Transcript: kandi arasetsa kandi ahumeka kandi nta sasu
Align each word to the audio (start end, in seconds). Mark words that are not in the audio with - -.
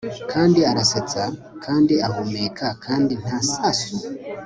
kandi 0.31 0.59
arasetsa 0.71 1.23
kandi 1.63 1.93
ahumeka 2.07 2.67
kandi 2.85 3.13
nta 3.21 3.37
sasu 3.51 3.95